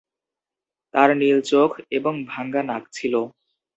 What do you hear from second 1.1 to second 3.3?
নীল চোখ এবং ভাঙ্গা নাক ছিল।